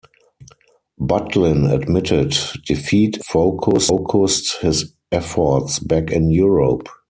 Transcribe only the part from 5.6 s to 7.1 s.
back in Europe.